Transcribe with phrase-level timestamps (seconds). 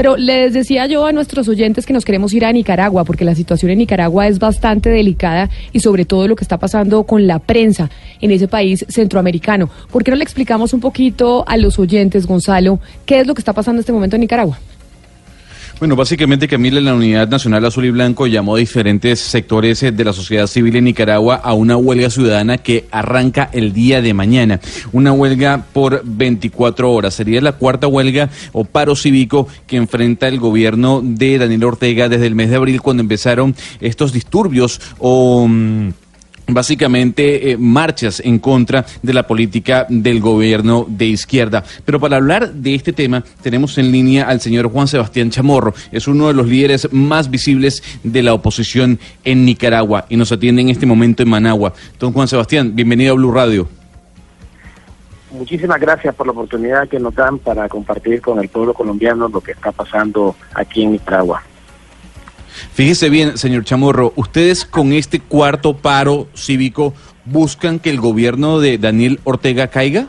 [0.00, 3.34] Pero les decía yo a nuestros oyentes que nos queremos ir a Nicaragua, porque la
[3.34, 7.38] situación en Nicaragua es bastante delicada y sobre todo lo que está pasando con la
[7.38, 9.68] prensa en ese país centroamericano.
[9.90, 13.42] ¿Por qué no le explicamos un poquito a los oyentes, Gonzalo, qué es lo que
[13.42, 14.58] está pasando en este momento en Nicaragua?
[15.80, 20.04] Bueno, básicamente Camila, la Unidad Nacional Azul y Blanco llamó a diferentes sectores eh, de
[20.04, 24.60] la sociedad civil en Nicaragua a una huelga ciudadana que arranca el día de mañana.
[24.92, 27.14] Una huelga por 24 horas.
[27.14, 32.26] Sería la cuarta huelga o paro cívico que enfrenta el gobierno de Daniel Ortega desde
[32.26, 35.48] el mes de abril cuando empezaron estos disturbios o...
[35.48, 35.92] Mm,
[36.54, 41.64] básicamente eh, marchas en contra de la política del gobierno de izquierda.
[41.84, 46.08] Pero para hablar de este tema tenemos en línea al señor Juan Sebastián Chamorro, es
[46.08, 50.68] uno de los líderes más visibles de la oposición en Nicaragua y nos atiende en
[50.68, 51.72] este momento en Managua.
[51.98, 53.68] Don Juan Sebastián, bienvenido a Blue Radio.
[55.30, 59.40] Muchísimas gracias por la oportunidad que nos dan para compartir con el pueblo colombiano lo
[59.40, 61.42] que está pasando aquí en Nicaragua.
[62.72, 68.78] Fíjese bien, señor Chamorro, ustedes con este cuarto paro cívico buscan que el gobierno de
[68.78, 70.06] Daniel Ortega caiga?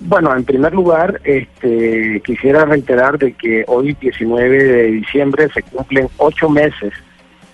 [0.00, 6.08] Bueno, en primer lugar, este, quisiera reiterar de que hoy, 19 de diciembre, se cumplen
[6.16, 6.92] ocho meses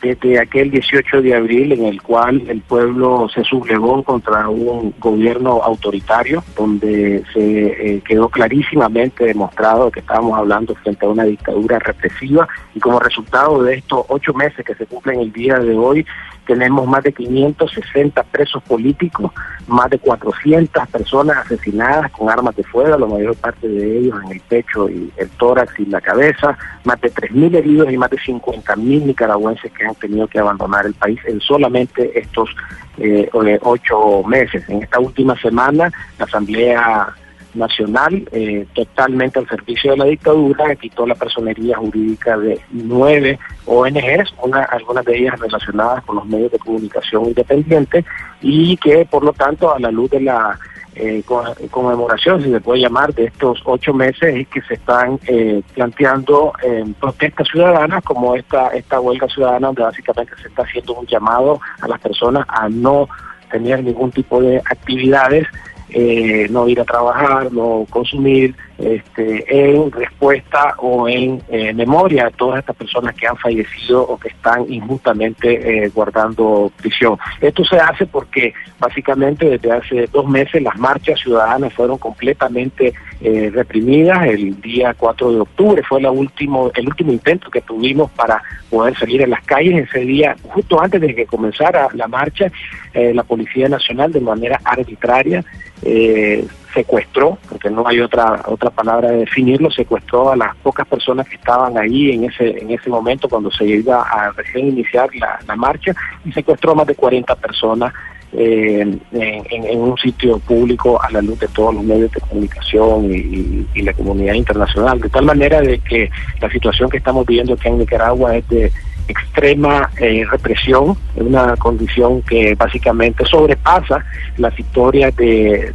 [0.07, 5.61] desde aquel 18 de abril en el cual el pueblo se sublevó contra un gobierno
[5.63, 12.49] autoritario, donde se eh, quedó clarísimamente demostrado que estábamos hablando frente a una dictadura represiva.
[12.75, 16.07] Y como resultado de estos ocho meses que se cumplen el día de hoy,
[16.47, 19.33] tenemos más de 560 presos políticos,
[19.67, 24.33] más de 400 personas asesinadas con armas de fuego, la mayor parte de ellos en
[24.33, 28.19] el pecho y el tórax y la cabeza, más de 3.000 heridos y más de
[28.19, 32.51] 50.000 nicaragüenses que han tenido que abandonar el país en solamente estos
[32.99, 33.29] eh,
[33.63, 34.69] ocho meses.
[34.69, 37.15] En esta última semana, la Asamblea
[37.55, 44.35] Nacional, eh, totalmente al servicio de la dictadura, quitó la personería jurídica de nueve ONGs,
[44.43, 48.05] una, algunas de ellas relacionadas con los medios de comunicación independientes,
[48.43, 50.59] y que por lo tanto a la luz de la
[50.97, 51.23] eh,
[51.71, 56.53] conmemoración, si se puede llamar, de estos ocho meses es que se están eh, planteando
[56.99, 61.89] protestas ciudadanas como esta, esta huelga ciudadana donde básicamente se está haciendo un llamado a
[61.89, 63.09] las personas a no
[63.51, 65.47] tener ningún tipo de actividades
[65.91, 72.31] eh, no ir a trabajar, no consumir, este, en respuesta o en eh, memoria de
[72.33, 77.19] todas estas personas que han fallecido o que están injustamente eh, guardando prisión.
[77.41, 84.27] Esto se hace porque básicamente desde hace dos meses las marchas ciudadanas fueron completamente reprimidas.
[84.27, 88.95] El día 4 de octubre fue la último, el último intento que tuvimos para poder
[88.97, 89.89] salir en las calles.
[89.89, 92.53] Ese día, justo antes de que comenzara la marcha,
[92.93, 95.43] la Policía Nacional de manera arbitraria
[95.83, 101.27] eh, secuestró, porque no hay otra otra palabra de definirlo, secuestró a las pocas personas
[101.27, 105.57] que estaban ahí en ese en ese momento cuando se iba a recién iniciar la,
[105.57, 105.93] marcha
[106.25, 107.95] y secuestró a más de 40 personas
[108.35, 113.67] eh, en, un sitio público a la luz de todos los medios de comunicación y,
[113.73, 116.11] y, la comunidad internacional, de tal manera de que
[116.41, 118.71] la situación que estamos viviendo aquí en Nicaragua es de
[119.09, 124.05] extrema eh, represión, una condición que básicamente sobrepasa
[124.37, 125.73] las historias de,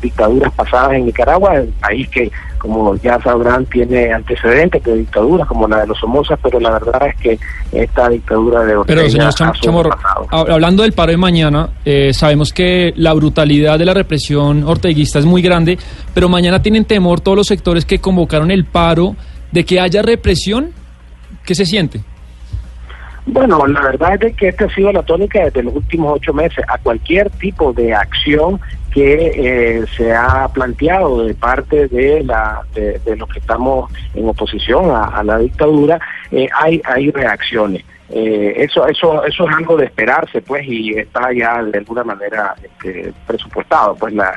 [0.00, 5.68] dictaduras pasadas en Nicaragua, el país que, como ya sabrán, tiene antecedentes de dictaduras como
[5.68, 7.38] la de los Somozas, pero la verdad es que
[7.72, 9.90] esta dictadura de Ortega Pero señor Chamorro,
[10.30, 15.24] hablando del paro de mañana, eh, sabemos que la brutalidad de la represión orteguista es
[15.24, 15.78] muy grande,
[16.14, 19.16] pero mañana tienen temor todos los sectores que convocaron el paro
[19.50, 20.70] de que haya represión.
[21.44, 22.02] ¿Qué se siente?
[23.24, 26.64] Bueno, la verdad es que esta ha sido la tónica desde los últimos ocho meses.
[26.68, 28.60] A cualquier tipo de acción
[28.92, 34.90] que eh, se ha planteado de parte de, la, de, los que estamos en oposición
[34.90, 36.00] a, la dictadura,
[36.30, 37.84] eh, hay, hay reacciones.
[38.10, 42.54] Eh, eso, eso, eso es algo de esperarse, pues, y está ya de alguna manera
[42.62, 43.94] este, presupuestado.
[43.94, 44.34] Pues la,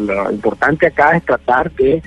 [0.00, 2.02] lo importante acá es tratar de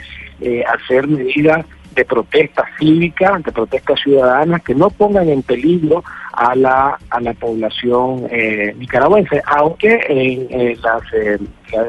[0.68, 1.66] hacer medidas
[1.98, 7.34] de protesta cívica, de protesta ciudadana, que no pongan en peligro a la, a la
[7.34, 11.40] población eh, nicaragüense, aunque en, las, eh,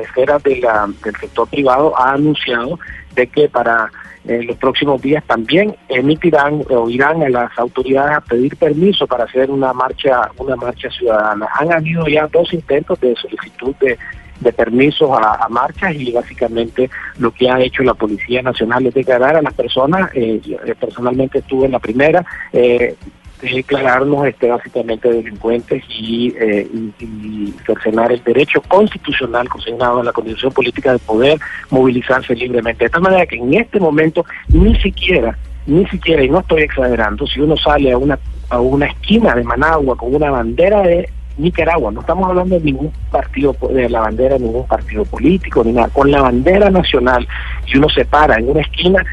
[0.03, 2.79] esferas de la, del sector privado ha anunciado
[3.15, 3.91] de que para
[4.25, 9.25] eh, los próximos días también emitirán o irán a las autoridades a pedir permiso para
[9.25, 11.47] hacer una marcha una marcha ciudadana.
[11.61, 13.99] Han habido ya dos intentos de solicitud de
[14.41, 19.37] de permisos a, marchas y básicamente lo que ha hecho la Policía Nacional es declarar
[19.37, 20.41] a las personas, eh,
[20.79, 22.95] personalmente estuve en la primera, eh,
[23.41, 26.67] declararnos este, básicamente delincuentes y, eh,
[26.99, 31.39] y, cercenar el derecho constitucional consignado en la Constitución Política de poder
[31.71, 32.85] movilizarse libremente.
[32.85, 37.27] De tal manera que en este momento ni siquiera, ni siquiera, y no estoy exagerando,
[37.27, 38.19] si uno sale a una,
[38.49, 41.09] a una esquina de Managua con una bandera de
[41.39, 45.73] Nicaragua, no estamos hablando de ningún partido, de la bandera de ningún partido político, ni
[45.73, 47.27] nada, con la bandera nacional,
[47.67, 49.05] si uno se para en una esquina,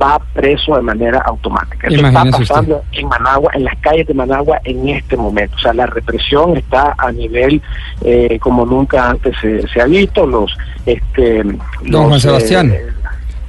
[0.00, 1.88] va preso de manera automática.
[1.88, 5.56] Eso está pasando en Managua, en las calles de Managua en este momento.
[5.56, 7.60] O sea, la represión está a nivel
[8.04, 10.26] eh, como nunca antes se, ha visto.
[10.26, 10.56] Los,
[10.86, 11.42] este,
[11.84, 12.86] Don Juan Sebastián, eh,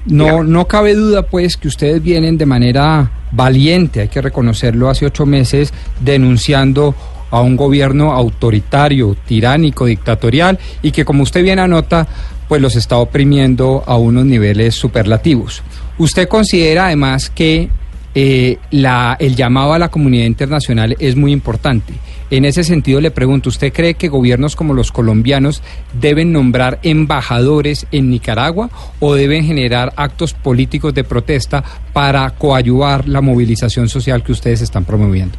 [0.06, 5.06] no, no cabe duda pues que ustedes vienen de manera valiente, hay que reconocerlo, hace
[5.06, 6.96] ocho meses denunciando
[7.34, 12.08] a un gobierno autoritario, tiránico, dictatorial y que como usted bien anota,
[12.48, 15.64] pues los está oprimiendo a unos niveles superlativos.
[15.98, 17.70] ¿Usted considera además que
[18.14, 21.96] eh, la, el llamado a la comunidad internacional es muy importante?
[22.30, 25.64] En ese sentido le pregunto, ¿usted cree que gobiernos como los colombianos
[26.00, 28.70] deben nombrar embajadores en Nicaragua
[29.00, 31.64] o deben generar actos políticos de protesta
[31.94, 35.36] para coadyuvar la movilización social que ustedes están promoviendo?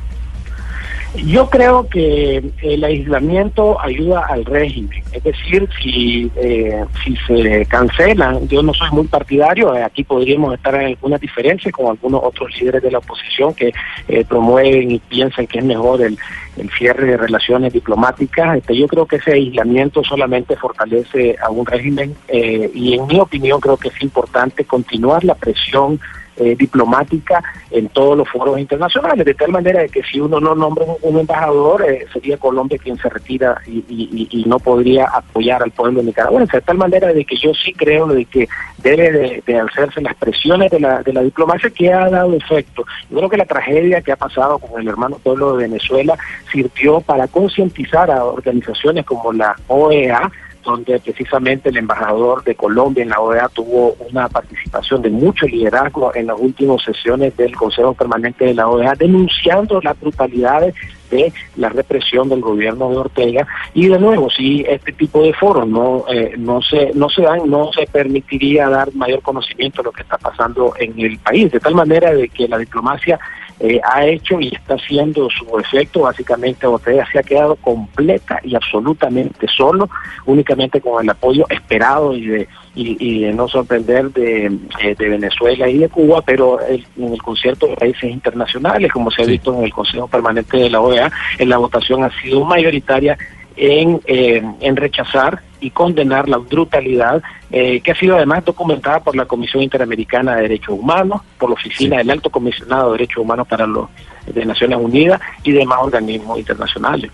[1.16, 8.48] Yo creo que el aislamiento ayuda al régimen, es decir, si, eh, si se cancelan,
[8.48, 12.50] yo no soy muy partidario, eh, aquí podríamos estar en algunas diferencias con algunos otros
[12.60, 13.72] líderes de la oposición que
[14.08, 16.18] eh, promueven y piensan que es mejor el,
[16.56, 18.58] el cierre de relaciones diplomáticas.
[18.58, 23.60] Este, yo creo que ese aislamiento solamente fortalece a un régimen y en mi opinión
[23.60, 26.00] creo que es importante continuar la presión
[26.36, 30.54] eh, diplomática en todos los foros internacionales, de tal manera de que si uno no
[30.54, 36.02] nombra un, embajador, eh, sería Colombia quien se retira y, no podría apoyar al pueblo
[36.02, 38.46] nicaragüense, de tal manera de que yo sí creo de que
[38.78, 42.84] debe de, hacerse las presiones de la, de la diplomacia que ha dado efecto.
[43.08, 46.16] Yo creo que la tragedia que ha pasado con el hermano pueblo de Venezuela
[46.52, 50.30] sirvió para concientizar a organizaciones como la OEA,
[50.64, 56.14] donde precisamente el embajador de Colombia en la OEA tuvo una participación de mucho liderazgo
[56.14, 60.74] en las últimas sesiones del Consejo Permanente de la OEA, denunciando las brutalidades
[61.14, 65.66] de la represión del gobierno de Ortega y de nuevo si este tipo de foros
[65.66, 69.92] no eh, no se no se dan no se permitiría dar mayor conocimiento de lo
[69.92, 73.18] que está pasando en el país de tal manera de que la diplomacia
[73.60, 76.00] eh, ha hecho y está haciendo su efecto.
[76.00, 79.88] Básicamente Ortega se ha quedado completa y absolutamente solo,
[80.26, 84.46] únicamente con el apoyo esperado y de, y, de no sorprender de,
[84.82, 89.22] eh, de, Venezuela y de Cuba, pero en el concierto de países internacionales, como se
[89.22, 91.03] ha visto en el Consejo Permanente de la OEA,
[91.38, 93.16] en la votación ha sido mayoritaria
[93.56, 99.16] en, eh, en rechazar y condenar la brutalidad eh, que ha sido además documentada por
[99.16, 103.46] la Comisión Interamericana de Derechos Humanos, por la Oficina del Alto Comisionado de Derechos Humanos
[103.46, 103.88] para los
[104.26, 107.10] de Naciones Unidas y demás organismos internacionales.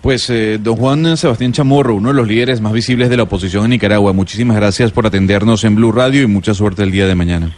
[0.00, 3.64] Pues eh, don Juan Sebastián Chamorro, uno de los líderes más visibles de la oposición
[3.64, 7.14] en Nicaragua, muchísimas gracias por atendernos en Blue Radio y mucha suerte el día de
[7.14, 7.52] mañana.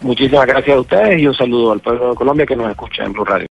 [0.00, 3.12] Muchísimas gracias a ustedes y un saludo al pueblo de Colombia que nos escucha en
[3.12, 3.48] Blue Radio.